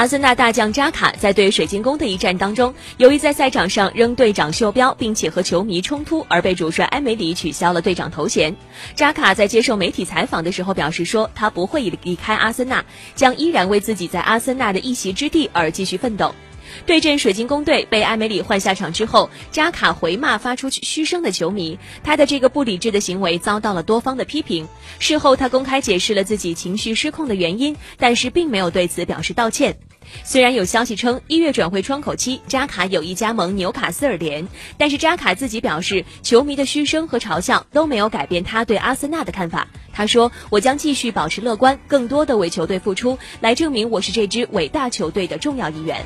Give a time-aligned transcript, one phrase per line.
[0.00, 8.56] 阿森纳大将扎卡在对水晶宫的一战当中，由于在赛场上扔队长袖标，并且和球迷冲突，而被主帅埃梅里取消了队长头衔。
[8.94, 12.82] 扎卡在接受媒体采访的时候表示说，他不会离开阿森纳，
[13.14, 16.34] 将依然为自己在阿森纳的一席之地而继续奋斗。
[16.86, 24.66] 对阵水晶宫队被埃梅里换下场之后，扎卡回骂发出嘘声的球迷，他的这个不理智的行为遭到了多方的批评。
[24.98, 29.76] 事后，他公开解释了自己情绪失控的原因，但是并没有对此表示道歉。
[30.24, 39.68] 虽然有消息称一月转会窗口期扎卡有意加盟纽卡斯尔联，但是扎卡自己表示，球迷的嘘声和嘲笑都没有改变他对阿森纳的看法。
[39.92, 46.04] 他说：“我将继续保持乐观，更多的为球队付出，来证明我是这支伟大球队的重要一员。”